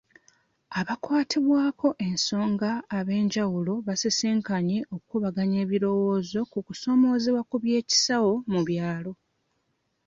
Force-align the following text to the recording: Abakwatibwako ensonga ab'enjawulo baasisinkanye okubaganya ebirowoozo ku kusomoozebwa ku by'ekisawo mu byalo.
Abakwatibwako 0.79 1.87
ensonga 2.07 2.71
ab'enjawulo 2.97 3.73
baasisinkanye 3.85 4.77
okubaganya 4.95 5.57
ebirowoozo 5.65 6.39
ku 6.51 6.59
kusomoozebwa 6.67 7.41
ku 7.49 7.55
by'ekisawo 7.63 8.33
mu 8.51 8.61
byalo. 8.67 9.11